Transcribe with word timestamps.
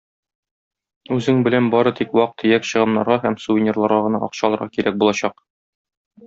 Үзең 1.17 1.43
белән 1.47 1.67
бары 1.75 1.93
тик 1.99 2.15
вак-төяк 2.21 2.65
чыгымнарга 2.71 3.19
һәм 3.27 3.37
сувенирларга 3.45 4.01
гына 4.07 4.23
акча 4.29 4.49
алырга 4.51 4.71
кирәк 4.79 4.99
булачак. 5.05 5.47